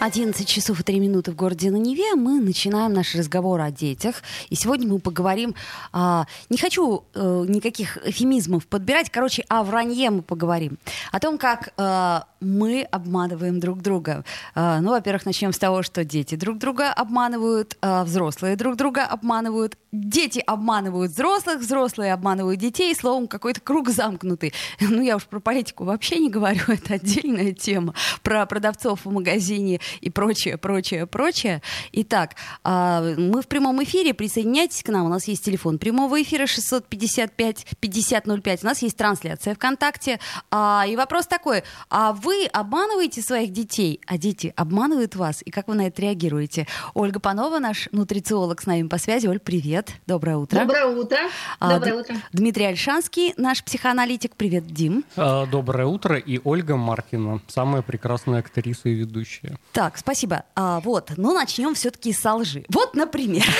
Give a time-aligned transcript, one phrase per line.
[0.00, 2.14] 11 часов и 3 минуты в городе на Неве.
[2.14, 4.22] Мы начинаем наш разговор о детях.
[4.48, 5.56] И сегодня мы поговорим...
[5.92, 9.10] А, не хочу а, никаких эфемизмов подбирать.
[9.10, 10.78] Короче, о вранье мы поговорим.
[11.10, 14.24] О том, как а, мы обманываем друг друга.
[14.54, 19.04] А, ну, во-первых, начнем с того, что дети друг друга обманывают, а, взрослые друг друга
[19.04, 22.94] обманывают, дети обманывают взрослых, взрослые обманывают детей.
[22.94, 24.52] Словом, какой-то круг замкнутый.
[24.98, 26.60] Ну, я уж про политику вообще не говорю.
[26.68, 27.94] Это отдельная тема.
[28.22, 31.62] Про продавцов в магазине и прочее, прочее, прочее.
[31.92, 32.34] Итак,
[32.64, 34.14] а, мы в прямом эфире.
[34.14, 35.06] Присоединяйтесь к нам.
[35.06, 38.58] У нас есть телефон прямого эфира 655-5005.
[38.62, 40.18] У нас есть трансляция ВКонтакте.
[40.50, 41.62] А, и вопрос такой.
[41.90, 45.42] А вы обманываете своих детей, а дети обманывают вас?
[45.44, 46.66] И как вы на это реагируете?
[46.94, 49.26] Ольга Панова, наш нутрициолог, с нами по связи.
[49.26, 49.92] Оль, привет.
[50.06, 50.60] Доброе утро.
[50.60, 51.18] Доброе утро.
[51.58, 52.16] А, Доброе утро.
[52.32, 54.36] Дмитрий Альшанский, наш психоаналитик.
[54.36, 55.04] Привет, Дим.
[55.16, 56.16] Доброе утро.
[56.16, 59.58] И Ольга Маркина, самая прекрасная актриса и ведущая.
[59.78, 60.42] Так, спасибо.
[60.56, 62.64] А, вот, ну начнем все-таки с лжи.
[62.68, 63.44] Вот, например.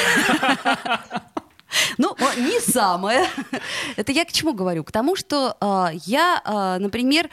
[1.98, 3.26] Ну, не самое.
[3.96, 4.84] Это я к чему говорю?
[4.84, 7.28] К тому, что э, я, э, например,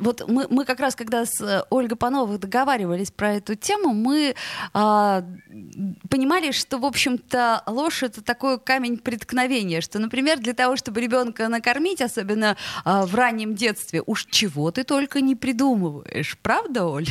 [0.00, 4.34] вот мы, мы как раз, когда с Ольгой Пановой договаривались про эту тему, мы
[4.74, 5.22] э,
[6.08, 11.48] понимали, что, в общем-то, ложь— это такой камень преткновения, что, например, для того, чтобы ребенка
[11.48, 16.38] накормить, особенно э, в раннем детстве, уж чего ты только не придумываешь.
[16.40, 17.08] Правда, Оль?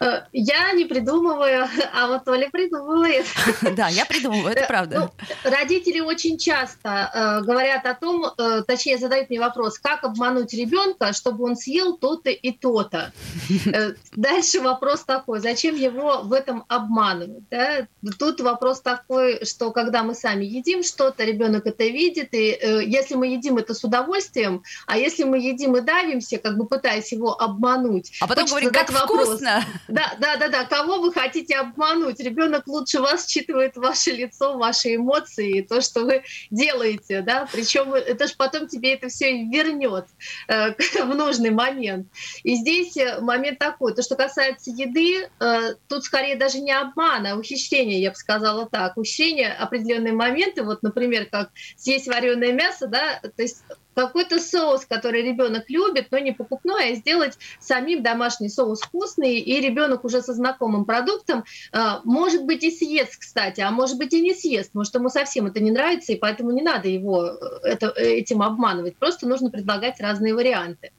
[0.00, 3.26] Э, я не придумываю, а вот Оля придумывает.
[3.76, 5.10] Да, я придумываю, это правда.
[5.44, 10.52] Ну, родители очень часто э, говорят о том, э, точнее задают мне вопрос, как обмануть
[10.54, 13.12] ребенка, чтобы он съел то-то и то-то.
[13.68, 17.48] Э, дальше вопрос такой, зачем его в этом обманывать?
[17.50, 17.86] Да?
[18.18, 23.14] Тут вопрос такой, что когда мы сами едим что-то, ребенок это видит, и э, если
[23.14, 27.38] мы едим это с удовольствием, а если мы едим и давимся, как бы пытаясь его
[27.40, 28.12] обмануть.
[28.20, 29.64] А потом говорит, как вопрос, вкусно!
[29.88, 30.64] Да, да, да, да.
[30.64, 32.20] Кого вы хотите обмануть?
[32.20, 37.48] Ребенок лучше вас считывает ваше лицо, ваши эмоции, то, что вы делаете, да.
[37.50, 40.06] Причем это же потом тебе это все вернет
[40.48, 42.06] э, в нужный момент.
[42.42, 47.26] И здесь э, момент такой: то, что касается еды, э, тут скорее даже не обман,
[47.26, 48.96] а ухищрение, я бы сказала так.
[48.96, 53.62] Ухищрение определенные моменты, вот, например, как съесть вареное мясо, да, то есть
[53.98, 59.60] какой-то соус, который ребенок любит, но не покупной, а сделать самим домашний соус вкусный, и
[59.60, 61.42] ребенок уже со знакомым продуктом,
[61.72, 65.46] а, может быть, и съест, кстати, а может быть, и не съест, может, ему совсем
[65.46, 70.00] это не нравится, и поэтому не надо его э, это, этим обманывать, просто нужно предлагать
[70.00, 70.92] разные варианты.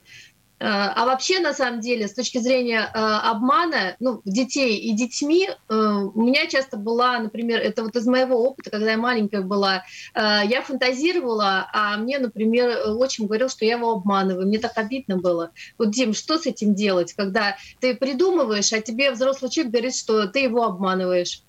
[0.60, 5.48] Э, а вообще, на самом деле, с точки зрения э, обмана ну, детей и детьми,
[5.48, 9.84] э, у меня часто была, например, это вот из моего опыта, когда я маленькая была,
[10.14, 14.46] я фантазировала, а мне, например, очень говорил, что я его обманываю.
[14.46, 15.50] Мне так обидно было.
[15.78, 20.26] Вот, Дим, что с этим делать, когда ты придумываешь, а тебе взрослый человек говорит, что
[20.26, 21.42] ты его обманываешь?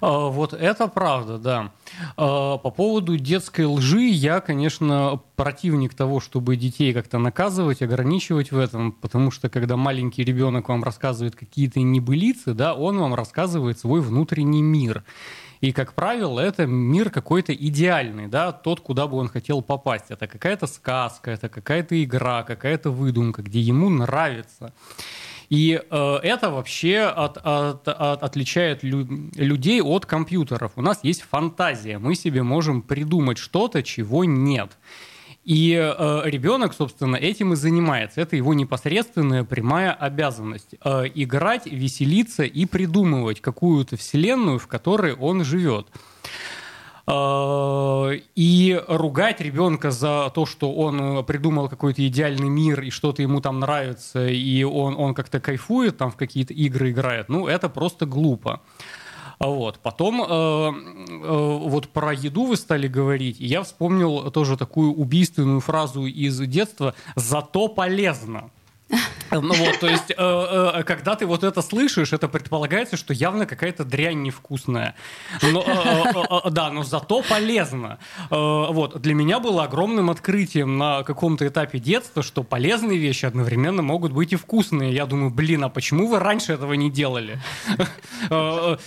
[0.00, 1.72] А, вот это правда, да.
[2.16, 8.58] А, по поводу детской лжи я, конечно, противник того, чтобы детей как-то наказывать, ограничивать в
[8.58, 14.00] этом, потому что когда маленький ребенок вам рассказывает какие-то небылицы, да, он вам рассказывает свой
[14.00, 15.04] внутренний мир.
[15.60, 20.06] И, как правило, это мир какой-то идеальный, да, тот, куда бы он хотел попасть.
[20.08, 24.72] Это какая-то сказка, это какая-то игра, какая-то выдумка, где ему нравится.
[25.50, 30.72] И э, это вообще от, от, от, отличает лю, людей от компьютеров.
[30.76, 34.76] У нас есть фантазия, мы себе можем придумать что-то, чего нет.
[35.44, 38.20] И э, ребенок, собственно, этим и занимается.
[38.20, 40.74] Это его непосредственная прямая обязанность.
[40.84, 45.86] Э, играть, веселиться и придумывать какую-то вселенную, в которой он живет.
[47.10, 53.40] А, и ругать ребенка за то, что он придумал какой-то идеальный мир и что-то ему
[53.40, 58.04] там нравится, и он, он как-то кайфует, там в какие-то игры играет, ну, это просто
[58.04, 58.60] глупо.
[59.40, 59.78] Вот.
[59.78, 65.60] Потом э, э, вот про еду вы стали говорить, и я вспомнил тоже такую убийственную
[65.60, 68.50] фразу из детства «зато полезно».
[69.48, 73.46] Ну вот, то есть, э, э, когда ты вот это слышишь, это предполагается, что явно
[73.46, 74.94] какая-то дрянь невкусная.
[75.42, 77.98] Э, да, но зато полезно.
[78.30, 84.12] Вот, для меня было огромным открытием на каком-то этапе детства, что полезные вещи одновременно могут
[84.12, 84.92] быть и вкусные.
[84.92, 87.40] Я думаю, блин, а почему вы раньше этого не делали?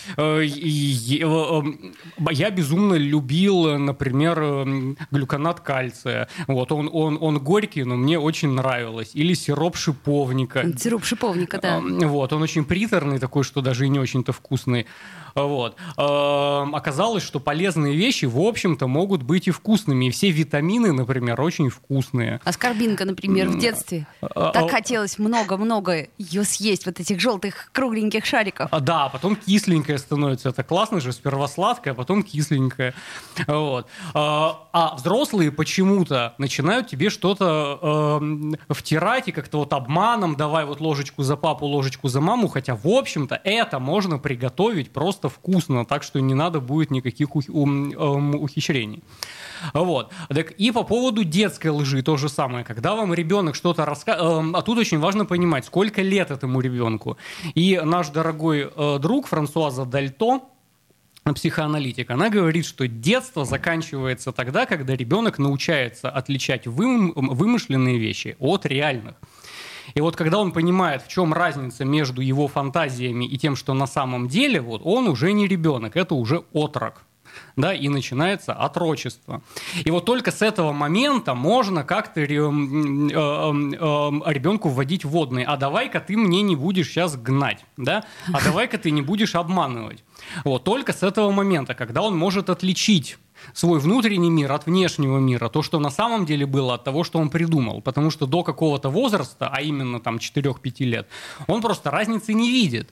[2.31, 4.65] Я безумно любил, например,
[5.11, 6.27] глюконат кальция.
[6.47, 9.11] Вот, он, он, он горький, но мне очень нравилось.
[9.13, 10.77] Или сироп шиповник шиповника.
[10.77, 11.79] Сироп шиповника, да.
[11.79, 14.87] Вот, он очень приторный такой, что даже и не очень-то вкусный.
[15.33, 15.77] Вот.
[15.95, 20.05] Оказалось, что полезные вещи, в общем-то, могут быть и вкусными.
[20.05, 22.41] И все витамины, например, очень вкусные.
[22.43, 24.07] Аскорбинка, например, в детстве.
[24.21, 28.67] А, так а, хотелось много-много ее съесть, вот этих желтых кругленьких шариков.
[28.71, 30.49] А, да, потом кисленькая становится.
[30.49, 32.93] Это классно же, сперва сладкая, а потом кисленькая.
[33.47, 33.87] Вот.
[34.13, 38.19] А взрослые почему-то начинают тебе что-то
[38.69, 39.71] втирать и как-то вот
[40.21, 44.91] обманом давай вот ложечку за папу, ложечку за маму, хотя, в общем-то, это можно приготовить
[44.91, 49.03] просто вкусно, так что не надо будет никаких ух, um, ухищрений.
[49.73, 50.11] Вот.
[50.29, 52.63] Так, и по поводу детской лжи то же самое.
[52.63, 57.17] Когда вам ребенок что-то рассказывает, а тут очень важно понимать, сколько лет этому ребенку.
[57.55, 60.41] И наш дорогой э, друг Франсуаза Дальто,
[61.35, 69.15] психоаналитик, она говорит, что детство заканчивается тогда, когда ребенок научается отличать вымышленные вещи от реальных.
[69.93, 73.87] И вот когда он понимает, в чем разница между его фантазиями и тем, что на
[73.87, 77.03] самом деле, вот он уже не ребенок, это уже отрок
[77.55, 79.41] да, и начинается отрочество.
[79.83, 83.09] И вот только с этого момента можно как-то ребенку
[84.69, 85.45] вводить водные.
[85.45, 90.03] А давай-ка ты мне не будешь сейчас гнать, да, а давай-ка ты не будешь обманывать.
[90.43, 93.17] Вот только с этого момента, когда он может отличить
[93.53, 97.19] свой внутренний мир от внешнего мира, то, что на самом деле было от того, что
[97.19, 97.81] он придумал.
[97.81, 101.07] Потому что до какого-то возраста, а именно там 4-5 лет,
[101.47, 102.89] он просто разницы не видит.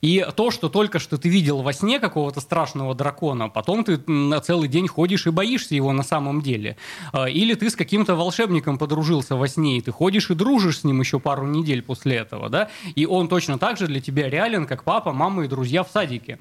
[0.00, 4.40] И то, что только что ты видел во сне какого-то страшного дракона, потом ты на
[4.40, 6.76] целый день ходишь и боишься его на самом деле.
[7.12, 10.84] А, или ты с каким-то волшебником подружился во сне, и ты ходишь и дружишь с
[10.84, 14.66] ним еще пару недель после этого, да, и он точно так же для тебя реален,
[14.66, 16.38] как папа, мама и друзья в садике.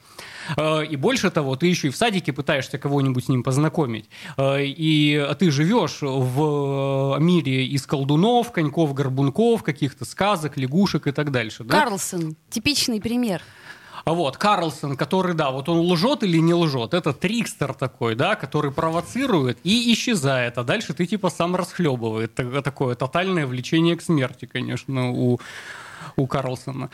[0.57, 4.05] А, и больше того, ты еще и в садике пытаешься кого-нибудь с ним познакомить.
[4.37, 11.31] А, и ты живешь в мире из колдунов, коньков, горбунков, каких-то сказок, лягушек и так
[11.31, 11.63] дальше.
[11.63, 11.79] Да?
[11.79, 13.41] Карлсон, типичный пример пример.
[14.05, 18.71] Вот, Карлсон, который, да, вот он лжет или не лжет, это трикстер такой, да, который
[18.71, 22.33] провоцирует и исчезает, а дальше ты типа сам расхлебывает.
[22.63, 25.39] Такое тотальное влечение к смерти, конечно, у,
[26.15, 26.89] у Карлсона.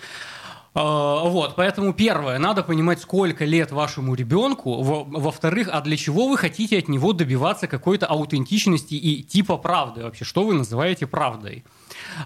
[0.74, 4.82] А, вот, поэтому первое, надо понимать, сколько лет вашему ребенку.
[4.84, 10.26] Во-вторых, а для чего вы хотите от него добиваться какой-то аутентичности и типа правды вообще?
[10.26, 11.64] Что вы называете правдой?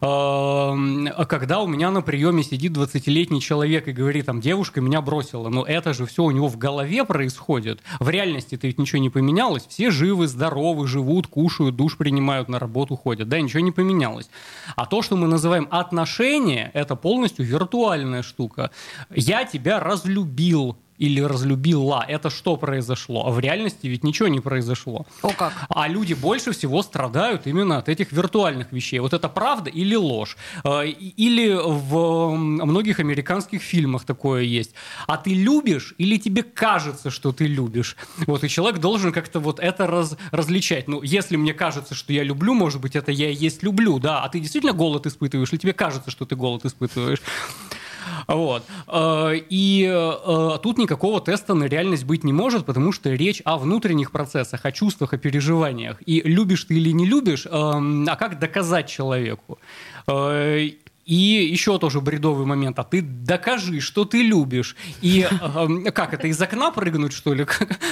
[0.02, 5.50] А когда у меня на приеме сидит 20-летний человек и говорит, там, девушка меня бросила,
[5.50, 7.82] но это же все у него в голове происходит.
[8.00, 9.66] В реальности-то ведь ничего не поменялось.
[9.68, 13.30] Все живы, здоровы, живут, кушают, душ принимают, на работу ходят.
[13.30, 14.30] Да, ничего не поменялось.
[14.76, 18.72] А то, что мы называем отношения, это полностью виртуальная штука.
[19.14, 22.06] Я тебя разлюбил, или разлюбила.
[22.08, 23.26] Это что произошло?
[23.26, 25.08] А в реальности ведь ничего не произошло.
[25.24, 25.54] О как.
[25.70, 29.00] А люди больше всего страдают именно от этих виртуальных вещей.
[29.00, 30.38] Вот это правда или ложь?
[30.64, 34.76] А, или в многих американских фильмах такое есть.
[35.08, 37.98] А ты любишь или тебе кажется, что ты любишь?
[38.28, 40.88] Вот, и человек должен как-то вот это раз, различать.
[40.88, 44.24] Ну, если мне кажется, что я люблю, может быть, это я и есть люблю, да,
[44.24, 47.22] а ты действительно голод испытываешь, или тебе кажется, что ты голод испытываешь?
[48.34, 48.64] Вот.
[48.88, 53.58] Э, и э, тут никакого теста на реальность быть не может, потому что речь о
[53.58, 56.02] внутренних процессах, о чувствах, о переживаниях.
[56.06, 59.60] И любишь ты или не любишь, эм, а как доказать человеку?
[60.08, 60.70] Э,
[61.06, 62.80] и еще тоже бредовый момент.
[62.80, 64.76] А ты докажи, что ты любишь.
[65.02, 67.46] И э, как это, из окна прыгнуть, что ли?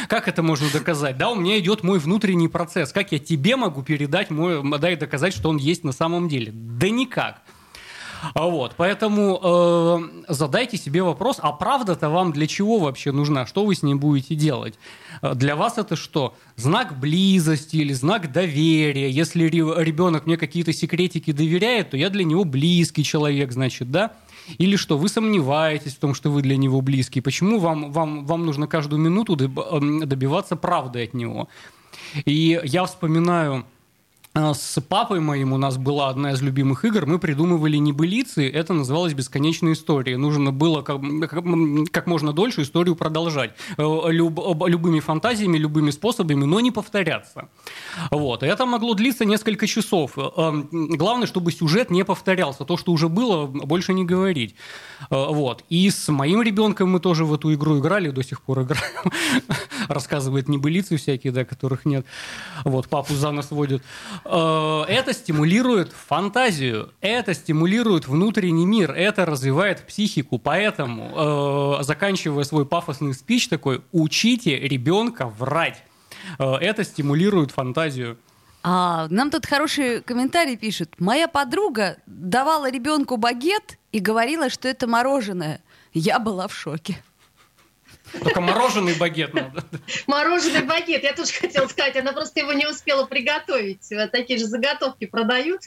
[0.07, 1.17] Как, это можно доказать?
[1.17, 2.91] Да, у меня идет мой внутренний процесс.
[2.91, 6.51] Как я тебе могу передать мой, да, и доказать, что он есть на самом деле?
[6.53, 7.41] Да никак.
[8.33, 13.45] А вот, поэтому э, задайте себе вопрос, а правда-то вам для чего вообще нужна?
[13.45, 14.75] Что вы с ней будете делать?
[15.21, 16.35] Э, для вас это что?
[16.55, 19.09] Знак близости или знак доверия?
[19.09, 24.13] Если ребенок мне какие-то секретики доверяет, то я для него близкий человек, значит, да?
[24.57, 27.21] Или что, вы сомневаетесь в том, что вы для него близкий?
[27.21, 31.47] Почему вам, вам, вам нужно каждую минуту эм, добиваться правды от него?
[32.25, 33.65] И я вспоминаю
[34.35, 37.05] с папой моим у нас была одна из любимых игр.
[37.07, 38.47] Мы придумывали небылицы.
[38.47, 40.17] Это называлось «Бесконечная история».
[40.17, 41.01] Нужно было как,
[41.91, 43.51] как можно дольше историю продолжать.
[43.77, 47.49] Э, люб, любыми фантазиями, любыми способами, но не повторяться.
[48.11, 48.43] Вот.
[48.43, 50.13] Это могло длиться несколько часов.
[50.17, 52.65] Э, главное, чтобы сюжет не повторялся.
[52.65, 54.55] То, что уже было, больше не говорить.
[55.09, 55.63] Э, вот.
[55.69, 59.11] И с моим ребенком мы тоже в эту игру играли, до сих пор играем.
[59.87, 62.05] Рассказывает небылицы всякие, да, которых нет.
[62.63, 63.81] Вот, папу за нас водит.
[64.25, 70.39] Э, это стимулирует фантазию, это стимулирует внутренний мир, это развивает психику.
[70.39, 75.83] Поэтому, э, заканчивая свой пафосный спич такой, учите ребенка врать.
[76.37, 78.17] Э, это стимулирует фантазию.
[78.61, 80.99] А, нам тут хороший комментарий пишет.
[80.99, 85.61] Моя подруга давала ребенку багет и говорила, что это мороженое.
[85.93, 87.01] Я была в шоке.
[88.23, 89.63] Только мороженый багет надо.
[90.07, 93.87] Мороженый багет, я тоже хотела сказать, она просто его не успела приготовить.
[94.11, 95.61] Такие же заготовки продают.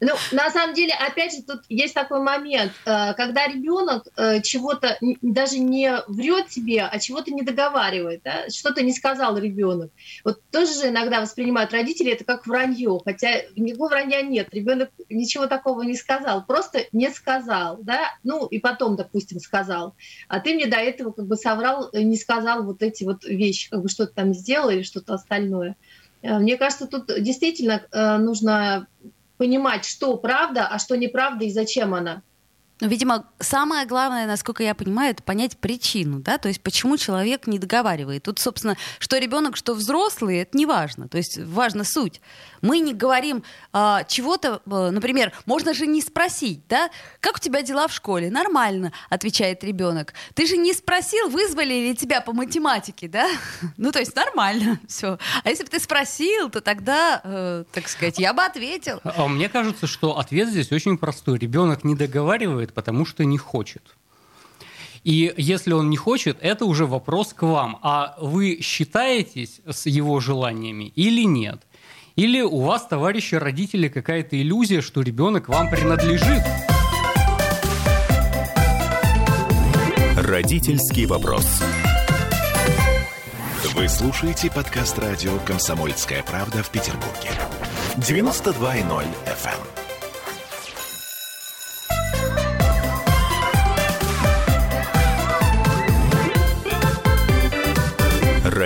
[0.00, 4.98] Ну, на самом деле, опять же, тут есть такой момент, э, когда ребенок э, чего-то
[5.22, 8.48] даже не врет тебе, а чего-то не договаривает, да?
[8.50, 9.90] что-то не сказал ребенок.
[10.24, 15.46] Вот тоже же иногда воспринимают родители это как вранье, хотя никакого вранья нет, ребенок ничего
[15.46, 19.94] такого не сказал, просто не сказал, да, ну и потом, допустим, сказал,
[20.28, 23.70] а ты мне до этого как бы соврал, э, не сказал вот эти вот вещи,
[23.70, 25.76] как бы что-то там сделал или что-то остальное.
[26.22, 28.86] Э, мне кажется, тут действительно э, нужно
[29.36, 32.22] понимать, что правда, а что неправда и зачем она.
[32.80, 37.46] Ну, видимо, самое главное, насколько я понимаю, это понять причину, да, то есть почему человек
[37.46, 38.24] не договаривает.
[38.24, 42.20] Тут, собственно, что ребенок, что взрослый, это не важно, то есть важна суть.
[42.60, 46.90] Мы не говорим а, чего-то, а, например, можно же не спросить, да,
[47.20, 48.30] как у тебя дела в школе?
[48.30, 50.12] Нормально, отвечает ребенок.
[50.34, 53.28] Ты же не спросил, вызвали ли тебя по математике, да?
[53.78, 55.18] Ну, то есть нормально, все.
[55.44, 59.00] А если бы ты спросил, то тогда, э, так сказать, я бы ответил.
[59.04, 61.38] А мне кажется, что ответ здесь очень простой.
[61.38, 63.82] Ребенок не договаривает, потому что не хочет.
[65.04, 67.78] И если он не хочет, это уже вопрос к вам.
[67.82, 71.62] А вы считаетесь с его желаниями или нет?
[72.16, 76.42] Или у вас, товарищи родители, какая-то иллюзия, что ребенок вам принадлежит?
[80.16, 81.46] Родительский вопрос.
[83.74, 87.30] Вы слушаете подкаст радио «Комсомольская правда» в Петербурге.
[87.96, 89.85] 92.0 FM.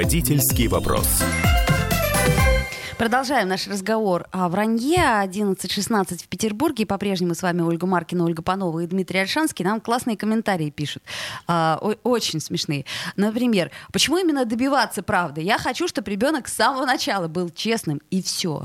[0.00, 1.06] Родительский вопрос.
[2.96, 4.96] Продолжаем наш разговор о вранье.
[4.96, 6.86] 11.16 в Петербурге.
[6.86, 9.62] По-прежнему с вами Ольга Маркина, Ольга Панова и Дмитрий Альшанский.
[9.62, 11.02] Нам классные комментарии пишут.
[11.46, 12.86] А, очень смешные.
[13.16, 15.42] Например, почему именно добиваться правды?
[15.42, 18.64] Я хочу, чтобы ребенок с самого начала был честным, и все.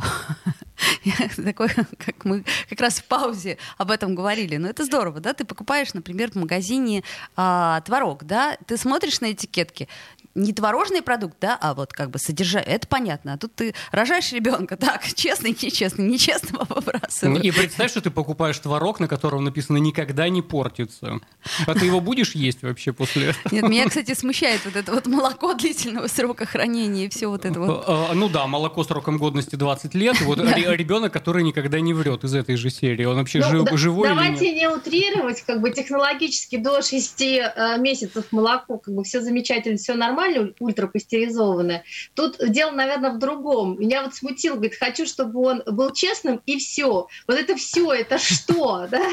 [1.36, 4.56] Такой, как мы как раз в паузе об этом говорили.
[4.56, 5.34] Но это здорово, да?
[5.34, 7.04] Ты покупаешь, например, в магазине
[7.36, 8.58] а, творог, да?
[8.68, 9.90] Ты смотришь на этикетки,
[10.36, 13.34] не творожный продукт, да, а вот как бы содержание, это понятно.
[13.34, 17.44] А тут ты рожаешь ребенка, так, честный, нечестный, нечестного выбрасываешь.
[17.44, 21.20] И представь, что ты покупаешь творог, на котором написано «никогда не портится».
[21.66, 23.44] А ты его будешь есть вообще после этого?
[23.52, 27.60] Нет, меня, кстати, смущает вот это вот молоко длительного срока хранения и все вот это
[27.60, 27.86] вот.
[27.88, 32.36] А, ну да, молоко сроком годности 20 лет, вот ребенок, который никогда не врет из
[32.36, 36.82] этой же серии, он вообще ну, жив, живой Давайте не утрировать, как бы технологически до
[36.82, 41.84] 6 э, месяцев молоко, как бы все замечательно, все нормально, нормально ультрапастеризованное.
[42.14, 43.80] Тут дело, наверное, в другом.
[43.80, 47.08] Меня вот смутил, говорит, хочу, чтобы он был честным, и все.
[47.28, 49.04] Вот это все, это что, да?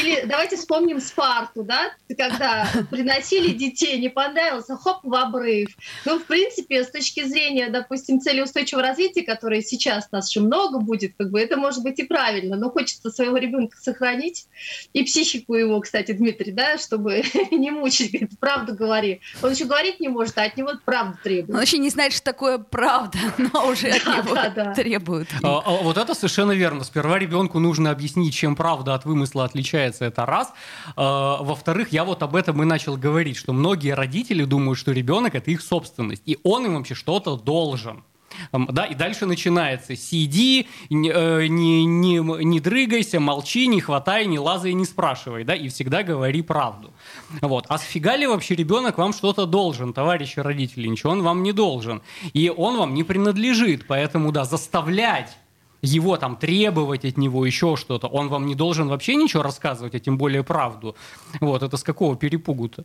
[0.00, 5.70] Или давайте вспомним Спарту, да, когда приносили детей, не понравился, хоп, в обрыв.
[6.04, 10.78] Ну, в принципе, с точки зрения, допустим, цели устойчивого развития, которые сейчас нас же много
[10.78, 14.46] будет, как бы это может быть и правильно, но хочется своего ребенка сохранить,
[14.92, 19.20] и психику его, кстати, Дмитрий, да, чтобы не мучить, говорит, правду говори.
[19.42, 21.50] Он еще говорить не может, а от него него правду требуют.
[21.50, 24.74] Он вообще не знает, что такое правда, но уже от него да, да.
[24.74, 25.28] требуют.
[25.42, 26.84] А, а, вот это совершенно верно.
[26.84, 30.04] Сперва ребенку нужно объяснить, чем правда от вымысла отличается.
[30.04, 30.52] Это раз.
[30.96, 35.34] А, во-вторых, я вот об этом и начал говорить, что многие родители думают, что ребенок
[35.34, 38.04] это их собственность, и он им вообще что-то должен.
[38.52, 39.96] Да, и дальше начинается.
[39.96, 45.54] Сиди, не, э, не, не, не дрыгайся, молчи, не хватай, не лазай, не спрашивай, да,
[45.54, 46.92] и всегда говори правду.
[47.40, 47.66] Вот.
[47.68, 50.88] А сфига ли вообще ребенок вам что-то должен, товарищи родители?
[50.88, 52.02] Ничего он вам не должен.
[52.32, 55.36] И он вам не принадлежит, поэтому, да, заставлять
[55.82, 59.98] его там требовать от него еще что-то, он вам не должен вообще ничего рассказывать, а
[59.98, 60.96] тем более правду.
[61.40, 62.84] Вот, это с какого перепугу-то?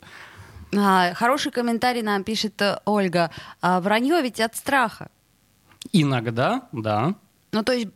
[0.76, 3.30] А, хороший комментарий нам пишет э, Ольга.
[3.62, 5.08] А, вранье ведь от страха.
[5.92, 7.14] Иногда, да.
[7.52, 7.88] Ну, то есть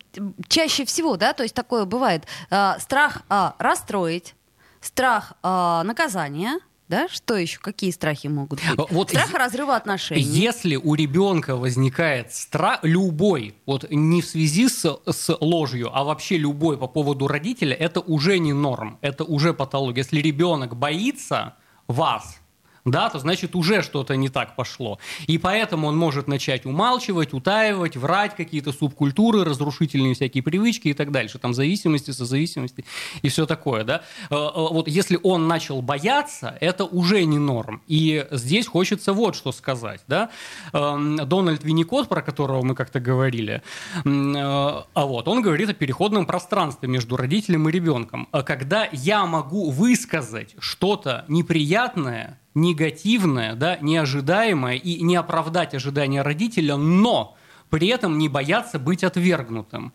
[0.48, 2.26] чаще всего, да, то есть такое бывает.
[2.50, 4.34] Э, страх э, расстроить,
[4.80, 6.58] страх э, наказания,
[6.92, 7.08] да?
[7.08, 7.58] Что еще?
[7.58, 8.90] Какие страхи могут быть?
[8.90, 10.20] Вот страх разрыва отношений.
[10.20, 16.36] Если у ребенка возникает страх, любой, вот не в связи с, с ложью, а вообще
[16.36, 20.02] любой по поводу родителя, это уже не норм, это уже патология.
[20.02, 21.54] Если ребенок боится
[21.86, 22.41] вас,
[22.84, 24.98] да, то значит уже что-то не так пошло.
[25.26, 31.12] И поэтому он может начать умалчивать, утаивать, врать какие-то субкультуры, разрушительные всякие привычки и так
[31.12, 32.84] дальше, там зависимости, созависимости
[33.22, 34.02] и все такое, да.
[34.30, 37.82] Э, э, вот если он начал бояться, это уже не норм.
[37.86, 40.30] И здесь хочется вот что сказать, да.
[40.72, 43.62] Эм, Дональд Винникот, про которого мы как-то говорили,
[43.94, 48.28] э, а вот, он говорит о переходном пространстве между родителем и ребенком.
[48.44, 57.36] Когда я могу высказать что-то неприятное, негативное, да, неожидаемое и не оправдать ожидания родителя, но
[57.70, 59.92] при этом не бояться быть отвергнутым.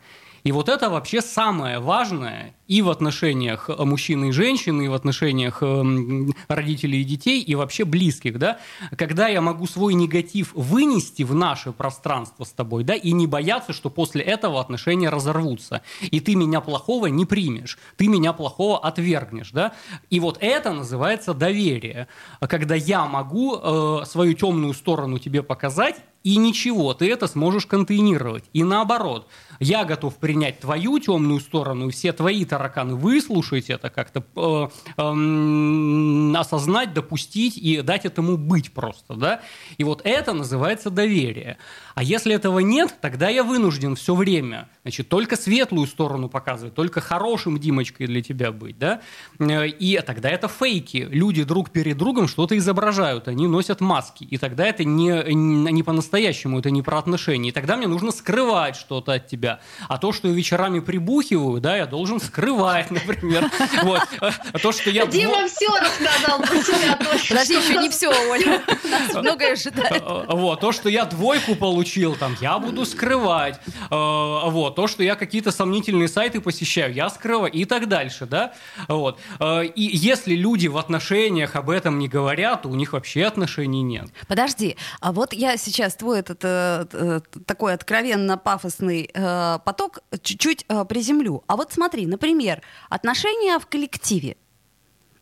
[0.47, 5.61] И вот это вообще самое важное и в отношениях мужчины и женщины, и в отношениях
[5.61, 8.57] эм, родителей и детей, и вообще близких, да,
[8.97, 13.73] когда я могу свой негатив вынести в наше пространство с тобой, да, и не бояться,
[13.73, 19.51] что после этого отношения разорвутся, и ты меня плохого не примешь, ты меня плохого отвергнешь,
[19.51, 19.73] да,
[20.09, 22.07] и вот это называется доверие,
[22.39, 28.43] когда я могу э, свою темную сторону тебе показать, и ничего, ты это сможешь контейнировать.
[28.53, 29.27] И наоборот,
[29.59, 36.37] я готов принять твою темную сторону и все твои тараканы, выслушать это как-то, э, э,
[36.37, 39.41] осознать, допустить и дать этому быть просто, да.
[39.77, 41.57] И вот это называется доверие.
[41.97, 47.01] А если этого нет, тогда я вынужден все время, значит, только светлую сторону показывать, только
[47.01, 49.01] хорошим Димочкой для тебя быть, да.
[49.39, 51.07] Э, и тогда это фейки.
[51.09, 54.25] Люди друг перед другом что-то изображают, они носят маски.
[54.25, 57.49] И тогда это не, не по-настоящему, это не про отношения.
[57.49, 59.59] И тогда мне нужно скрывать что-то от тебя.
[59.89, 63.49] А то, что я вечерами прибухиваю, да, я должен скрывать, например.
[63.81, 64.03] Вот.
[64.21, 65.07] А то, что я...
[65.07, 66.99] Дима все рассказал про себя.
[67.27, 68.61] Подожди, еще не все, Оля.
[69.15, 70.03] Многое ожидает.
[70.05, 70.59] А, а, вот.
[70.59, 73.59] То, что я двойку получил, там, я буду скрывать.
[73.89, 74.75] Вот.
[74.75, 77.51] То, что я какие-то сомнительные сайты посещаю, я скрываю.
[77.51, 78.53] И так дальше, да.
[78.87, 79.19] Вот.
[79.41, 84.09] И если люди в отношениях об этом не говорят, то у них вообще отношений нет.
[84.27, 89.99] Подожди, а вот я сейчас твой этот э, э, такой откровенно пафосный э, Э, поток
[90.21, 91.43] чуть-чуть э, приземлю.
[91.47, 94.37] А вот смотри, например, отношения в коллективе.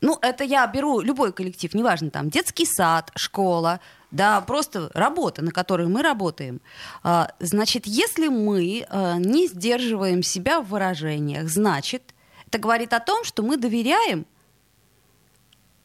[0.01, 3.79] Ну, это я беру любой коллектив, неважно, там, детский сад, школа,
[4.15, 6.61] да, просто работа, на которой мы работаем.
[7.03, 12.13] А, значит, если мы э, не сдерживаем себя в выражениях, значит,
[12.47, 14.25] это говорит о том, что мы доверяем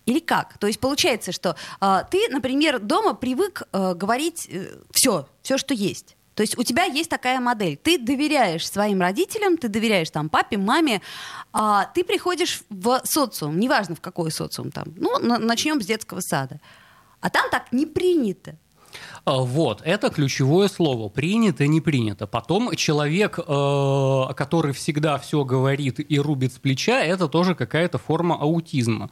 [0.06, 0.58] или как?
[0.58, 5.74] То есть получается, что э, ты, например, дома привык э, говорить э, все, все, что
[5.74, 6.16] есть.
[6.34, 7.76] То есть у тебя есть такая модель.
[7.76, 11.02] Ты доверяешь своим родителям, ты доверяешь там папе, маме,
[11.52, 14.86] а ты приходишь в социум, неважно в какой социум там.
[14.96, 16.60] Ну, начнем с детского сада.
[17.20, 18.54] А там так не принято.
[19.24, 21.08] А, вот, это ключевое слово.
[21.08, 22.26] Принято, не принято.
[22.26, 28.36] Потом человек, э, который всегда все говорит и рубит с плеча, это тоже какая-то форма
[28.40, 29.10] аутизма.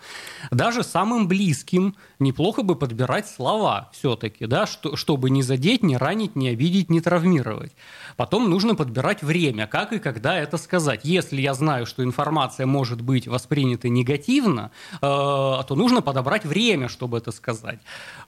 [0.50, 6.36] Даже самым близким неплохо бы подбирать слова все-таки, да, что, чтобы не задеть, не ранить,
[6.36, 7.72] не обидеть, не травмировать.
[8.16, 11.00] Потом нужно подбирать время, как и когда это сказать.
[11.04, 17.18] Если я знаю, что информация может быть воспринята негативно, э, то нужно подобрать время, чтобы
[17.18, 17.78] это сказать.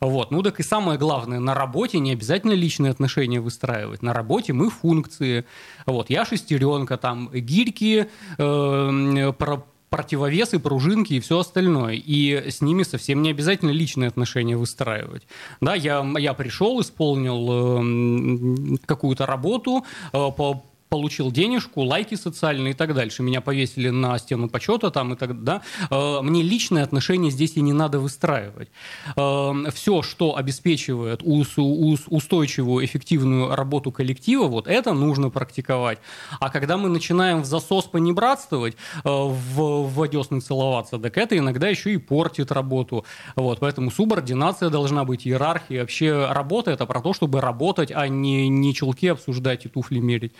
[0.00, 0.30] Вот.
[0.30, 4.02] Ну так и самое главное, на работе не обязательно личные отношения выстраивать.
[4.02, 5.44] На работе мы функции.
[5.86, 6.10] Вот.
[6.10, 8.06] Я шестеренка, там гирьки,
[8.38, 11.94] э, про противовесы, пружинки и все остальное.
[11.94, 15.26] И с ними совсем не обязательно личные отношения выстраивать.
[15.60, 22.74] Да, я, я пришел, исполнил э, какую-то работу э, по получил денежку, лайки социальные и
[22.74, 23.22] так дальше.
[23.22, 25.62] Меня повесили на стену почета там и так да.
[25.90, 28.68] Э, мне личные отношения здесь и не надо выстраивать.
[29.16, 35.98] Э, Все, что обеспечивает устойчивую, эффективную работу коллектива, вот это нужно практиковать.
[36.40, 41.68] А когда мы начинаем в засос понебратствовать, э, в, в одесны целоваться, так это иногда
[41.68, 43.04] еще и портит работу.
[43.36, 45.82] Вот, поэтому субординация должна быть, иерархия.
[45.82, 50.32] Вообще работа это про то, чтобы работать, а не, не чулки обсуждать и туфли мерить.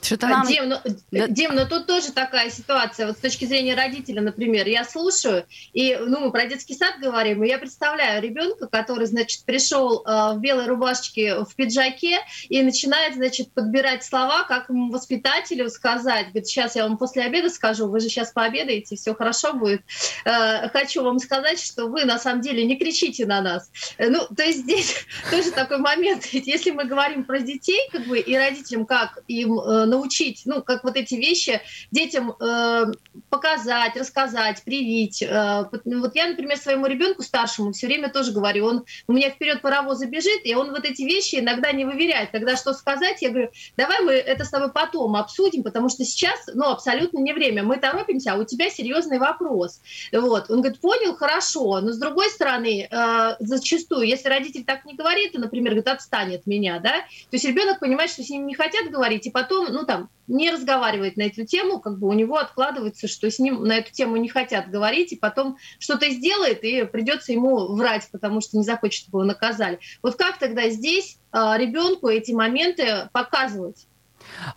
[0.00, 0.46] Что-то нам...
[0.46, 0.76] Дим, ну,
[1.10, 1.28] да.
[1.28, 3.06] Дим, но тут тоже такая ситуация.
[3.06, 7.42] Вот с точки зрения родителя, например, я слушаю, и ну, мы про детский сад говорим,
[7.42, 13.14] и я представляю ребенка, который, значит, пришел э, в белой рубашке, в пиджаке, и начинает,
[13.14, 16.26] значит, подбирать слова, как воспитателю сказать.
[16.26, 19.82] Говорит, сейчас я вам после обеда скажу, вы же сейчас пообедаете, все хорошо будет.
[20.24, 23.70] Э, хочу вам сказать, что вы на самом деле не кричите на нас.
[23.98, 24.94] Э, ну, то есть здесь
[25.30, 26.26] тоже такой момент.
[26.26, 30.84] Если мы говорим про детей, как бы, и родителям, как им э, научить, ну, как
[30.84, 32.84] вот эти вещи детям э,
[33.30, 35.22] показать, рассказать, привить.
[35.22, 39.62] Э, вот я, например, своему ребенку старшему все время тоже говорю, он у меня вперед
[39.62, 42.30] паровоза бежит, и он вот эти вещи иногда не выверяет.
[42.30, 46.38] Когда что сказать, я говорю, давай мы это с тобой потом обсудим, потому что сейчас,
[46.54, 47.62] ну, абсолютно не время.
[47.62, 49.80] Мы торопимся, а у тебя серьезный вопрос.
[50.12, 50.50] Вот.
[50.50, 55.32] Он говорит, понял, хорошо, но с другой стороны, э, зачастую, если родитель так не говорит,
[55.32, 58.54] то, например, говорит, отстань от меня, да, то есть ребенок понимает, что с ним не
[58.54, 62.36] хотят говорить, и потом, ну, там, не разговаривает на эту тему, как бы у него
[62.36, 66.84] откладывается, что с ним на эту тему не хотят говорить, и потом что-то сделает, и
[66.84, 69.78] придется ему врать, потому что не захочет, чтобы его наказали.
[70.02, 73.86] Вот как тогда здесь э, ребенку эти моменты показывать?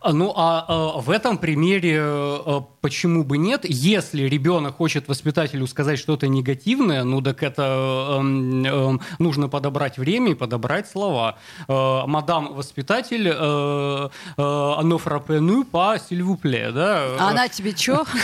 [0.01, 3.65] А, ну, а, а в этом примере а, почему бы нет?
[3.65, 10.32] Если ребенок хочет воспитателю сказать что-то негативное, ну, так это э, э, нужно подобрать время
[10.32, 11.38] и подобрать слова.
[11.67, 14.41] Э, Мадам воспитатель, э, э,
[14.77, 17.15] оно фрапену по сильвупле, да?
[17.19, 18.05] А она тебе чё?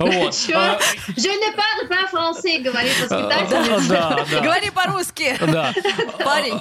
[0.00, 0.34] Вот.
[0.34, 4.42] Je ne parle pas français, говорит воспитатель.
[4.42, 5.36] Говори по-русски.
[6.24, 6.60] Парень.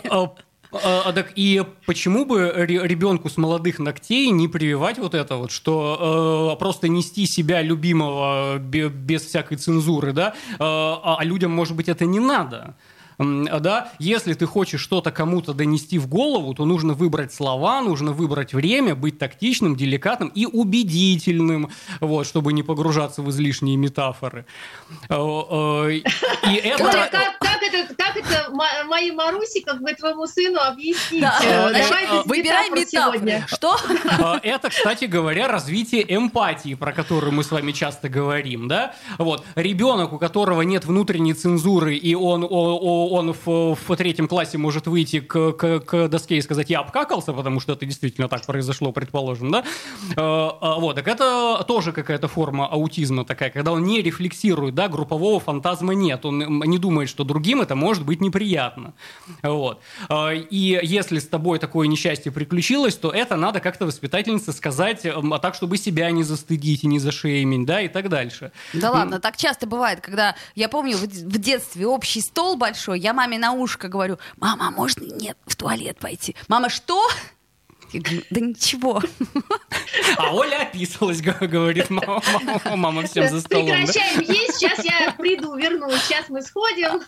[0.84, 5.52] А, а, так и почему бы ребенку с молодых ногтей не прививать вот это вот,
[5.52, 11.76] что э, просто нести себя любимого без всякой цензуры, да, э, а, а людям, может
[11.76, 12.76] быть, это не надо.
[13.18, 18.54] Да, если ты хочешь что-то кому-то донести в голову, то нужно выбрать слова, нужно выбрать
[18.54, 21.70] время, быть тактичным, деликатным и убедительным,
[22.02, 24.46] вот, чтобы не погружаться в излишние метафоры.
[25.08, 26.02] Э, э,
[26.50, 27.45] и это...
[27.66, 28.52] Как, это, как это
[28.86, 31.22] моей Маруси, как бы твоему сыну объяснить?
[31.22, 31.40] Да.
[31.42, 33.44] Давай Выбирай метафоры.
[33.48, 33.78] Что?
[34.44, 38.94] Это, кстати говоря, развитие эмпатии, про которую мы с вами часто говорим, да?
[39.18, 39.44] Вот.
[39.56, 44.88] Ребенок, у которого нет внутренней цензуры, и он, он он в, в третьем классе может
[44.88, 48.92] выйти к, к, к доске и сказать, я обкакался, потому что это действительно так произошло,
[48.92, 49.64] предположим, да?
[50.16, 50.50] Э,
[50.80, 55.94] вот, так это тоже какая-то форма аутизма такая, когда он не рефлексирует, да, группового фантазма
[55.94, 58.94] нет, он не думает, что другим это может быть неприятно.
[59.44, 59.82] Вот.
[60.10, 65.40] Э, и если с тобой такое несчастье приключилось, то это надо как-то воспитательнице сказать, а
[65.40, 68.52] так, чтобы себя не застыдить и не зашеймить, да, и так дальше.
[68.74, 73.38] Да ладно, так часто бывает, когда, я помню, в детстве общий стол большой, я маме
[73.38, 76.36] на ушко говорю, мама, можно нет в туалет пойти?
[76.48, 77.08] Мама, что?
[77.96, 79.02] Я говорю, да ничего.
[80.18, 83.68] А Оля описалась, говорит, мама, мама, мама всем за столом.
[83.68, 84.34] Прекращаем да?
[84.34, 87.02] есть, сейчас я приду, вернусь, сейчас мы сходим.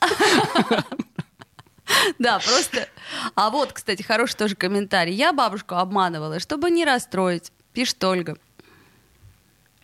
[2.20, 2.88] Да, просто...
[3.36, 5.14] А вот, кстати, хороший тоже комментарий.
[5.14, 8.38] Я бабушку обманывала, чтобы не расстроить, пишет Ольга.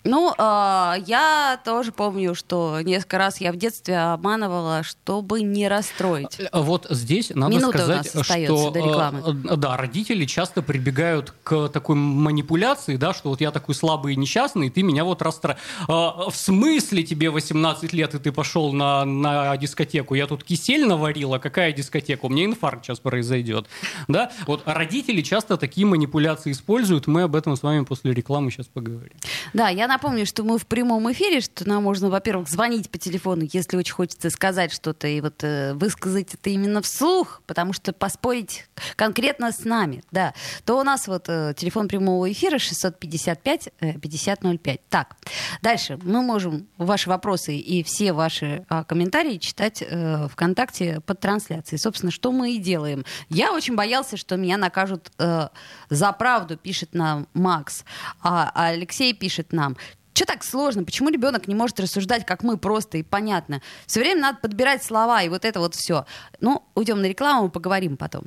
[0.03, 6.39] Ну, э, я тоже помню, что несколько раз я в детстве обманывала, чтобы не расстроить.
[6.39, 9.41] Э, вот здесь надо Минута сказать, что до рекламы.
[9.49, 14.15] Э, да, родители часто прибегают к такой манипуляции, да, что вот я такой слабый и
[14.17, 15.63] несчастный, и ты меня вот расстраиваешь.
[15.87, 20.15] Э, в смысле тебе 18 лет, и ты пошел на, на дискотеку?
[20.15, 22.25] Я тут кисель наварила, какая дискотека?
[22.25, 23.67] У меня инфаркт сейчас произойдет.
[24.09, 24.31] Да?
[24.47, 29.13] Вот родители часто такие манипуляции используют, мы об этом с вами после рекламы сейчас поговорим.
[29.53, 33.47] Да, я напомню, что мы в прямом эфире, что нам можно, во-первых, звонить по телефону,
[33.53, 38.65] если очень хочется сказать что-то и вот э, высказать это именно вслух, потому что поспорить
[38.95, 40.33] конкретно с нами, да,
[40.65, 44.81] то у нас вот э, телефон прямого эфира 655 э, 5005.
[44.89, 45.15] Так,
[45.61, 51.79] дальше мы можем ваши вопросы и все ваши э, комментарии читать э, ВКонтакте под трансляцией.
[51.79, 53.05] Собственно, что мы и делаем.
[53.29, 55.49] Я очень боялся, что меня накажут э,
[55.89, 57.85] за правду, пишет нам Макс,
[58.23, 59.77] а, а Алексей пишет нам,
[60.13, 60.83] что так сложно?
[60.83, 63.61] Почему ребенок не может рассуждать, как мы, просто и понятно?
[63.87, 66.05] Все время надо подбирать слова, и вот это вот все.
[66.39, 68.25] Ну, уйдем на рекламу, поговорим потом.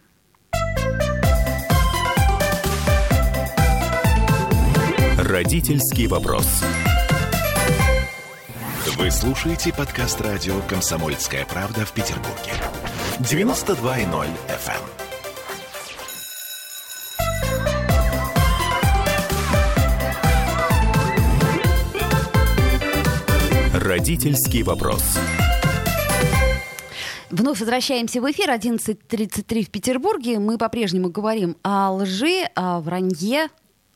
[5.19, 6.63] Родительский вопрос.
[8.99, 12.53] Вы слушаете подкаст радио «Комсомольская правда» в Петербурге.
[13.19, 15.06] 92.0 FM.
[23.87, 25.17] Родительский вопрос.
[27.31, 28.51] Вновь возвращаемся в эфир.
[28.51, 30.41] 11.33 в Петербурге.
[30.41, 33.47] Мы по-прежнему говорим о лжи, о вранье,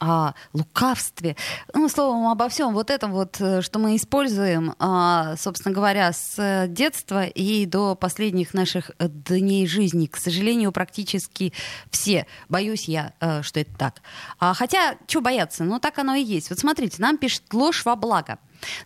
[0.01, 1.37] о лукавстве,
[1.75, 6.67] ну, словом, обо всем вот этом вот, э, что мы используем, а, собственно говоря, с
[6.69, 10.07] детства и до последних наших дней жизни.
[10.07, 11.53] К сожалению, практически
[11.91, 12.27] все.
[12.49, 14.03] Боюсь я, э, что это так.
[14.39, 15.65] А, хотя, что бояться?
[15.65, 16.51] Ну, так оно и есть.
[16.51, 18.39] Вот смотрите, нам пишет ложь во благо.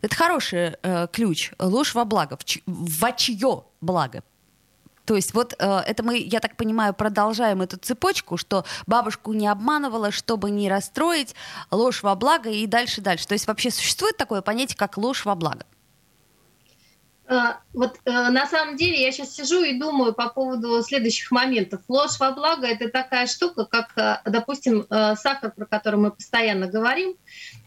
[0.03, 1.53] Это хороший э, ключ.
[1.59, 2.37] Ложь во благо.
[2.37, 4.22] В, ч- во чье благо?
[5.05, 9.47] То есть вот э, это мы, я так понимаю, продолжаем эту цепочку, что бабушку не
[9.47, 11.35] обманывала, чтобы не расстроить,
[11.71, 13.27] ложь во благо и дальше дальше.
[13.27, 15.67] То есть вообще существует такое понятие, как ложь во благо?
[17.27, 21.81] Э, вот э, на самом деле я сейчас сижу и думаю по поводу следующих моментов.
[21.89, 27.17] Ложь во благо это такая штука, как, э, допустим, сахар, про который мы постоянно говорим.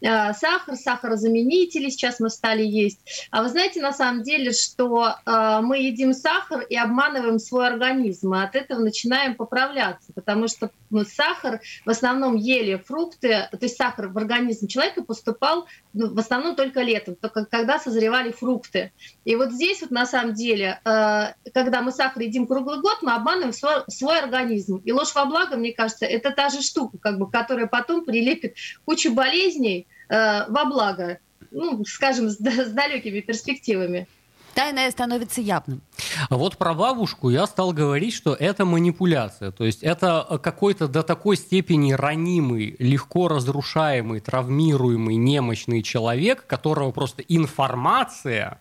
[0.00, 3.28] Сахар, сахарозаменители, сейчас мы стали есть.
[3.30, 8.42] А вы знаете на самом деле, что мы едим сахар и обманываем свой организм, и
[8.42, 14.08] от этого начинаем поправляться, потому что мы сахар в основном ели фрукты, то есть сахар
[14.08, 18.92] в организм человека поступал ну, в основном только летом, только когда созревали фрукты.
[19.24, 23.12] И вот здесь вот на самом деле, э, когда мы сахар едим круглый год, мы
[23.12, 24.76] обманываем свой, свой организм.
[24.84, 28.56] И ложь во благо, мне кажется, это та же штука, как бы, которая потом прилепит
[28.84, 31.18] кучу болезней э, во благо,
[31.50, 34.06] ну, скажем, с, с далекими перспективами
[34.58, 35.82] тайное становится явным.
[36.28, 39.52] А вот про бабушку я стал говорить, что это манипуляция.
[39.52, 46.90] То есть это э, какой-то до такой степени ранимый, легко разрушаемый, травмируемый, немощный человек, которого
[46.90, 48.60] просто информация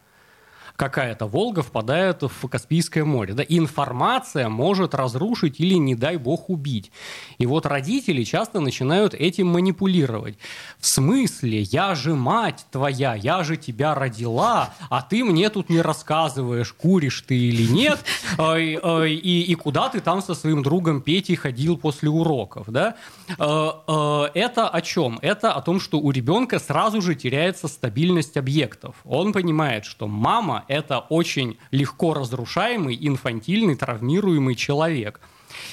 [0.77, 3.33] какая-то Волга впадает в Каспийское море.
[3.33, 3.43] Да?
[3.47, 6.91] Информация может разрушить или, не дай бог, убить.
[7.39, 10.37] И вот родители часто начинают этим манипулировать.
[10.79, 15.81] В смысле, я же мать твоя, я же тебя родила, а ты мне тут не
[15.81, 17.99] рассказываешь, куришь ты или нет,
[18.39, 22.69] и, и куда ты там со своим другом Петей ходил после уроков.
[22.69, 22.95] Да?
[23.39, 25.17] Э, э, это о чем?
[25.23, 28.95] Это о том, что у ребенка сразу же теряется стабильность объектов.
[29.03, 35.19] Он понимает, что мама это очень легко разрушаемый, инфантильный, травмируемый человек–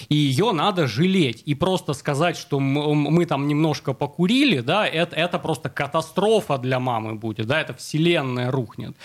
[0.08, 1.42] и ее надо жалеть.
[1.44, 7.14] И просто сказать, что мы, там немножко покурили, да, это, это просто катастрофа для мамы
[7.14, 8.96] будет, да, это вселенная рухнет.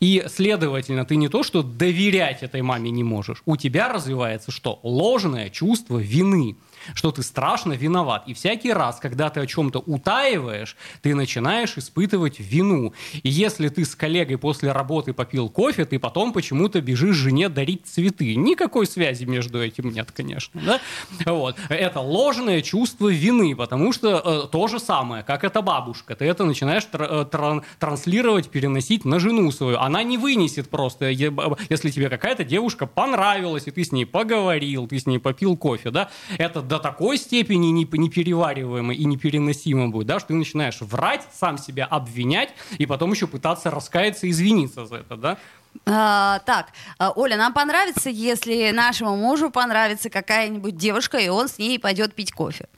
[0.00, 4.78] И, следовательно, ты не то, что доверять этой маме не можешь, у тебя развивается что?
[4.82, 6.56] Ложное чувство вины
[6.94, 8.24] что ты страшно виноват.
[8.26, 12.92] И всякий раз, когда ты о чем-то утаиваешь, ты начинаешь испытывать вину.
[13.22, 17.86] И если ты с коллегой после работы попил кофе, ты потом почему-то бежишь жене дарить
[17.86, 18.34] цветы.
[18.34, 20.60] Никакой связи между этим нет, конечно.
[20.64, 20.80] Да?
[21.26, 21.56] Вот.
[21.68, 26.14] Это ложное чувство вины, потому что э, то же самое, как эта бабушка.
[26.14, 29.78] Ты это начинаешь тр- э, тран- транслировать, переносить на жену свою.
[29.78, 34.98] Она не вынесет просто, если тебе какая-то девушка понравилась, и ты с ней поговорил, ты
[34.98, 40.28] с ней попил кофе, да, это до такой степени неперевариваемый и непереносимым будет, да, что
[40.28, 45.16] ты начинаешь врать, сам себя обвинять, и потом еще пытаться раскаяться и извиниться за это,
[45.16, 45.38] да?
[45.86, 51.58] А, так, а, Оля, нам понравится, если нашему мужу понравится какая-нибудь девушка, и он с
[51.58, 52.68] ней пойдет пить кофе.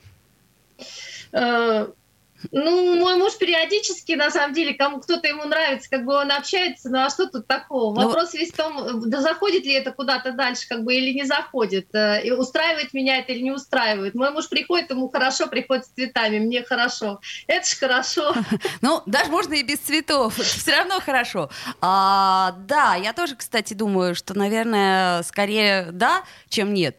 [2.53, 6.88] Ну, мой муж периодически, на самом деле, кому кто-то ему нравится, как бы он общается,
[6.90, 7.94] ну а что тут такого?
[7.94, 11.24] Ну, Вопрос весь в том, да заходит ли это куда-то дальше, как бы, или не
[11.24, 14.14] заходит, э, и устраивает меня это или не устраивает.
[14.14, 17.20] Мой муж приходит, ему хорошо, приходит с цветами, мне хорошо.
[17.46, 18.35] Это ж хорошо.
[18.83, 21.50] Ну, даже можно и без цветов, все равно хорошо.
[21.81, 26.96] А, да, я тоже, кстати, думаю, что, наверное, скорее да, чем нет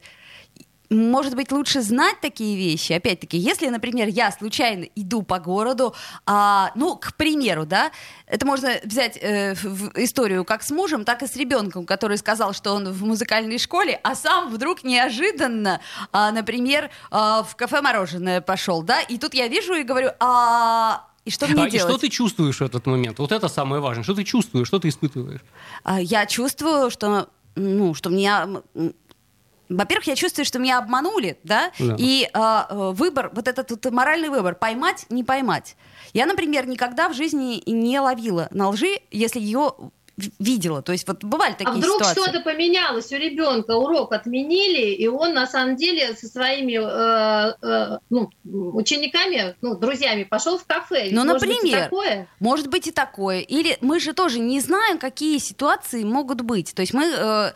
[0.95, 2.93] может быть, лучше знать такие вещи.
[2.93, 7.91] Опять-таки, если, например, я случайно иду по городу, а, ну, к примеру, да,
[8.27, 12.53] это можно взять э, в историю как с мужем, так и с ребенком, который сказал,
[12.53, 15.79] что он в музыкальной школе, а сам вдруг неожиданно,
[16.11, 21.07] а, например, а, в кафе мороженое пошел, да, и тут я вижу и говорю, а
[21.23, 21.73] и что мне а, делать?
[21.75, 23.19] И что ты чувствуешь в этот момент?
[23.19, 24.03] Вот это самое важное.
[24.03, 25.41] Что ты чувствуешь, что ты испытываешь?
[25.83, 28.47] А, я чувствую, что ну, что меня
[29.77, 31.95] во-первых, я чувствую, что меня обманули, да, да.
[31.97, 35.75] и э, выбор, вот этот вот моральный выбор, поймать, не поймать.
[36.13, 39.73] Я, например, никогда в жизни не ловила на лжи, если ее
[40.39, 40.81] видела.
[40.81, 42.21] То есть вот бывали такие А вдруг ситуации.
[42.21, 47.97] что-то поменялось у ребенка, урок отменили, и он на самом деле со своими э, э,
[48.09, 51.09] ну, учениками, ну, друзьями пошел в кафе.
[51.11, 52.27] Ну, может например, быть такое?
[52.39, 53.39] может быть и такое.
[53.39, 56.73] Или мы же тоже не знаем, какие ситуации могут быть.
[56.73, 57.51] То есть мы, э,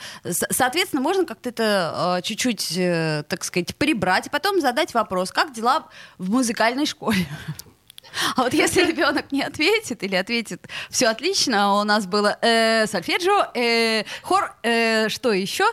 [0.52, 5.54] соответственно, можно как-то это э, чуть-чуть, э, так сказать, прибрать, и потом задать вопрос, как
[5.54, 7.26] дела в музыкальной школе?
[8.36, 13.48] А вот если ребенок не ответит или ответит все отлично, у нас было э, сольфеджио,
[13.54, 15.66] э, хор, э, что еще?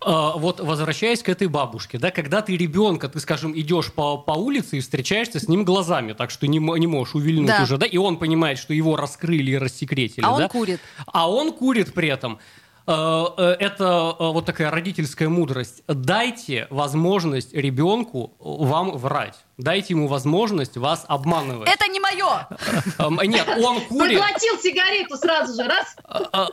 [0.00, 4.32] Uh, вот возвращаясь к этой бабушке, да, когда ты ребенка, ты, скажем, идешь по, по
[4.32, 7.62] улице и встречаешься с ним глазами, так что не, не можешь увильнуть да.
[7.62, 11.30] уже, да, и он понимает, что его раскрыли и рассекретили, а да, он курит, а
[11.30, 12.40] он курит при этом.
[12.86, 15.82] Э, э, это э, вот такая родительская мудрость.
[15.86, 19.36] Дайте возможность ребенку вам врать.
[19.56, 21.68] Дайте ему возможность вас обманывать.
[21.68, 22.48] Это не мое!
[23.28, 24.18] Нет, он курит.
[24.18, 25.96] Проглотил сигарету сразу же, раз.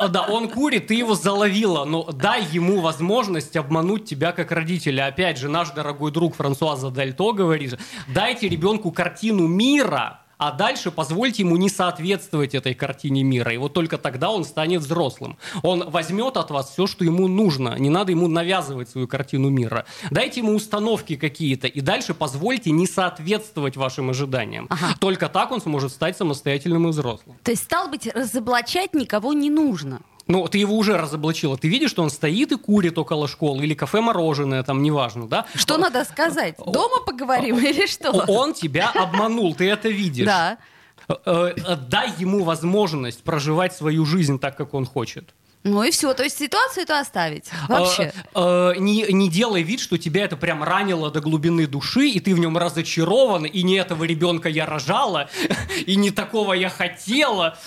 [0.10, 5.08] Да, он курит, ты его заловила, но дай ему возможность обмануть тебя как родителя.
[5.08, 11.44] Опять же, наш дорогой друг Франсуаза Дальто говорит, дайте ребенку картину мира, а дальше позвольте
[11.44, 13.54] ему не соответствовать этой картине мира.
[13.54, 15.38] И вот только тогда он станет взрослым.
[15.62, 17.76] Он возьмет от вас все, что ему нужно.
[17.78, 19.86] Не надо ему навязывать свою картину мира.
[20.10, 24.68] Дайте ему установки какие-то, и дальше позвольте не соответствовать вашим ожиданиям.
[24.70, 24.96] Ага.
[25.00, 27.36] Только так он сможет стать самостоятельным и взрослым.
[27.44, 30.02] То есть, стал быть, разоблачать никого не нужно.
[30.30, 31.58] Ну, ты его уже разоблачила.
[31.58, 35.48] Ты видишь, что он стоит и курит около школы, или кафе мороженое, там, неважно, да?
[35.56, 36.56] Что надо сказать?
[36.64, 38.12] Дома поговорим или что?
[38.28, 40.28] Он тебя обманул, ты это видишь.
[40.28, 40.60] Да.
[41.08, 45.34] Э, э, дай ему возможность проживать свою жизнь так, как он хочет.
[45.64, 48.14] Ну и все, то есть ситуацию это оставить вообще.
[48.34, 52.22] А, а, не, не делай вид, что тебя это прям ранило до глубины души, и
[52.22, 55.30] ты в нем разочарован, и не этого ребенка я рожала,
[55.86, 57.58] и не такого я хотела.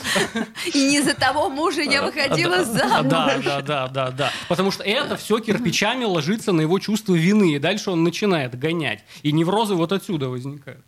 [0.73, 3.11] И не за того мужа я выходила замуж.
[3.11, 4.33] Да, да, да, да, да.
[4.49, 9.05] Потому что это все кирпичами ложится на его чувство вины, и дальше он начинает гонять.
[9.23, 10.83] И неврозы вот отсюда возникают.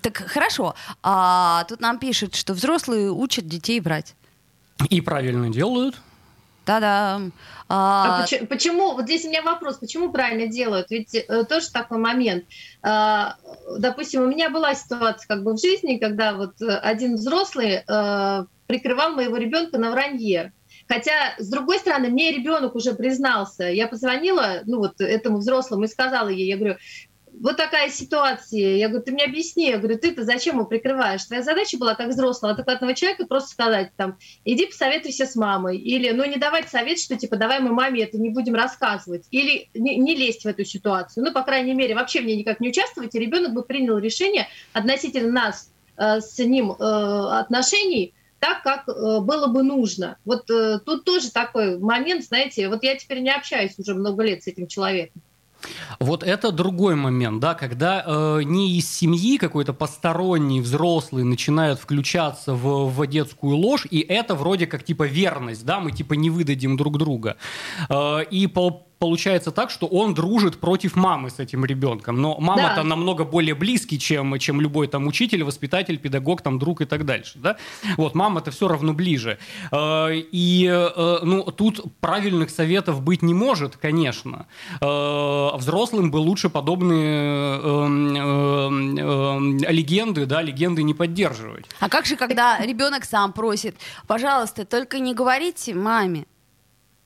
[0.00, 0.74] Так хорошо.
[1.02, 4.14] А тут нам пишут, что взрослые учат детей брать.
[4.88, 6.00] И правильно делают.
[6.70, 7.20] Та-да.
[7.68, 8.18] А...
[8.18, 10.88] А почему, почему, вот здесь у меня вопрос, почему правильно делают?
[10.90, 12.44] Ведь э, тоже такой момент.
[12.80, 13.34] А,
[13.76, 18.44] допустим, у меня была ситуация как бы в жизни, когда вот э, один взрослый э,
[18.68, 20.52] прикрывал моего ребенка на вранье.
[20.86, 23.64] Хотя, с другой стороны, мне ребенок уже признался.
[23.64, 26.76] Я позвонила ну, вот, этому взрослому и сказала ей, я говорю,
[27.38, 28.76] вот такая ситуация.
[28.76, 29.68] Я говорю, ты мне объясни.
[29.68, 31.24] Я говорю, ты-то зачем его прикрываешь?
[31.24, 35.78] Твоя задача была как взрослого, адекватного человека просто сказать там, иди посоветуйся с мамой.
[35.78, 39.26] Или, ну, не давать совет, что типа, давай мы маме это не будем рассказывать.
[39.30, 41.24] Или не, не лезть в эту ситуацию.
[41.24, 43.14] Ну, по крайней мере, вообще мне никак не участвовать.
[43.14, 49.20] И ребенок бы принял решение относительно нас э, с ним э, отношений, так, как э,
[49.20, 50.18] было бы нужно.
[50.24, 54.42] Вот э, тут тоже такой момент, знаете, вот я теперь не общаюсь уже много лет
[54.42, 55.22] с этим человеком.
[55.98, 62.54] Вот это другой момент, да, когда э, не из семьи какой-то посторонний взрослый начинают включаться
[62.54, 66.76] в, в детскую ложь, и это вроде как типа верность, да, мы типа не выдадим
[66.76, 67.36] друг друга.
[67.88, 72.20] Э, и по получается так, что он дружит против мамы с этим ребенком.
[72.20, 72.84] Но мама-то да.
[72.84, 77.32] намного более близкий, чем, чем любой там учитель, воспитатель, педагог, там друг и так дальше.
[77.36, 77.56] Да?
[77.96, 79.38] Вот, мама-то все равно ближе.
[79.72, 84.46] Э, и э, ну, тут правильных советов быть не может, конечно.
[84.82, 87.58] Э, взрослым бы лучше подобные
[89.70, 91.64] легенды, да, легенды не поддерживать.
[91.80, 96.26] А как же, когда ребенок сам просит, пожалуйста, только не говорите маме,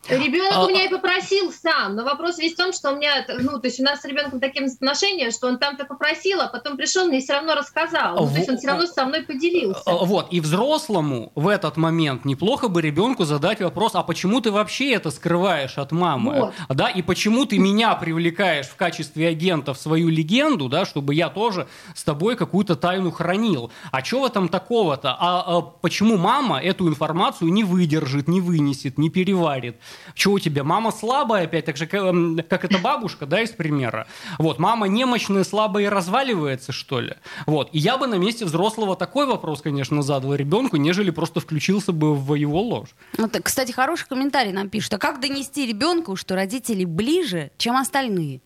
[0.08, 3.24] Ребенок а, у меня и попросил сам, но вопрос весь в том, что у меня,
[3.40, 6.76] ну, то есть у нас с ребенком такие отношения, что он там-то попросил, а потом
[6.76, 8.16] пришел мне и все равно рассказал.
[8.16, 9.82] Ну, то есть он все равно со мной поделился.
[9.86, 14.50] А, вот, и взрослому в этот момент неплохо бы ребенку задать вопрос, а почему ты
[14.50, 16.40] вообще это скрываешь от мамы?
[16.40, 16.54] Вот.
[16.68, 21.30] Да, и почему ты меня привлекаешь в качестве агента в свою легенду, да, чтобы я
[21.30, 23.70] тоже с тобой какую-то тайну хранил?
[23.90, 25.16] А что в этом такого-то?
[25.18, 29.76] А, а почему мама эту информацию не выдержит, не вынесет, не переварит?
[30.14, 30.64] Что у тебя?
[30.64, 34.07] Мама слабая, опять так же, как эта бабушка, да, из примера.
[34.38, 37.14] Вот, мама немощная, слабая и разваливается, что ли?
[37.46, 41.92] Вот, и я бы на месте взрослого такой вопрос, конечно, задал ребенку, нежели просто включился
[41.92, 42.90] бы в его ложь.
[43.18, 44.94] Вот, кстати, хороший комментарий нам пишут.
[44.94, 48.40] А как донести ребенку, что родители ближе, чем остальные?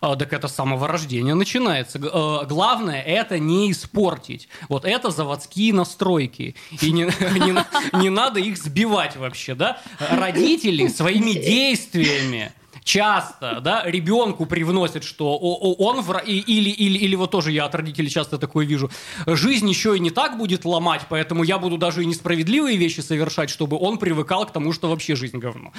[0.00, 2.00] А, так это с самого рождения начинается.
[2.02, 4.48] А, главное это не испортить.
[4.68, 6.54] Вот это заводские настройки.
[6.80, 9.80] И не, не, не надо их сбивать вообще, да?
[9.98, 12.52] Родители своими действиями
[12.86, 16.22] часто, да, ребенку привносят, что он в...
[16.24, 18.90] или, или, или вот тоже я от родителей часто такое вижу,
[19.26, 23.50] жизнь еще и не так будет ломать, поэтому я буду даже и несправедливые вещи совершать,
[23.50, 25.72] чтобы он привыкал к тому, что вообще жизнь говно.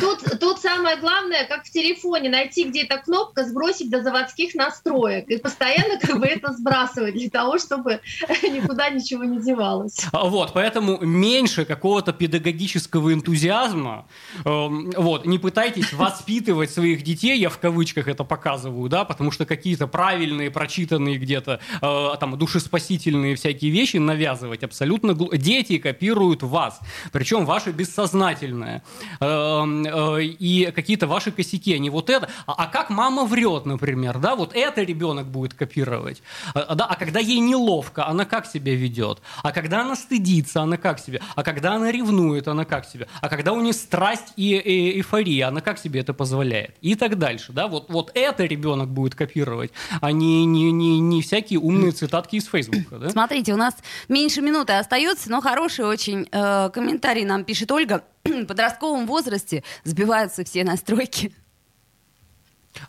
[0.00, 5.38] Тут, тут самое главное, как в телефоне, найти где-то кнопка, сбросить до заводских настроек и
[5.38, 8.00] постоянно как бы это сбрасывать для того, чтобы
[8.42, 10.04] никуда ничего не девалось.
[10.12, 14.06] Вот, поэтому меньше какого-то педагогического энтузиазма,
[14.44, 19.46] эм, Вот, не пытайтесь воспитывать своих детей, я в кавычках это показываю, да, потому что
[19.46, 25.36] какие-то правильные, прочитанные где-то, э, там, душеспасительные всякие вещи навязывать абсолютно глупо.
[25.36, 26.80] Дети копируют вас,
[27.12, 28.82] причем ваше бессознательное.
[29.20, 32.28] Э, э, и какие-то ваши косяки, не вот это.
[32.48, 36.20] А, а как мама врет, например, да, вот это ребенок будет копировать.
[36.52, 39.22] А, да, а когда ей неловко, она как себя ведет?
[39.44, 41.20] А когда она стыдится, она как себя?
[41.36, 43.06] А когда она ревнует, она как себя?
[43.20, 46.74] А когда у нее страсть и, и эйфория, она как себе это позволяет?
[46.80, 51.22] И так дальше, да, вот, вот это ребенок будет копировать, а не, не, не, не
[51.22, 53.10] всякие умные цитатки из Фейсбука, да?
[53.10, 53.74] Смотрите, у нас
[54.08, 58.04] меньше минуты остается, но хороший очень э, комментарий нам пишет Ольга.
[58.24, 61.32] В подростковом возрасте сбиваются все настройки.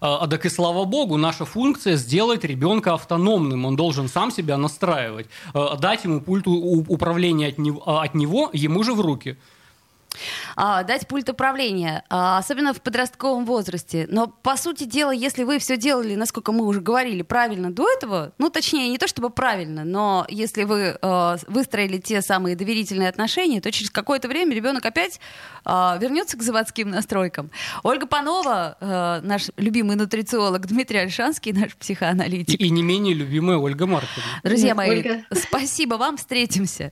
[0.01, 3.65] А, а так и слава богу, наша функция сделать ребенка автономным.
[3.65, 5.27] Он должен сам себя настраивать.
[5.53, 9.37] А, дать ему пульт управления от него, от него ему же в руки
[10.55, 14.07] а, дать пульт управления, а, особенно в подростковом возрасте.
[14.09, 18.33] Но, по сути дела, если вы все делали, насколько мы уже говорили, правильно до этого,
[18.37, 23.61] ну, точнее, не то чтобы правильно, но если вы а, выстроили те самые доверительные отношения,
[23.61, 25.19] то через какое-то время ребенок опять
[25.65, 27.51] а, вернется к заводским настройкам.
[27.83, 32.59] Ольга Панова, а, наш любимый нутрициолог, Дмитрий Альшанский, наш психоаналитик.
[32.59, 34.25] И, и не менее любимая Ольга Маркова.
[34.43, 35.25] Друзья мои, Ольга.
[35.33, 36.91] спасибо вам, встретимся.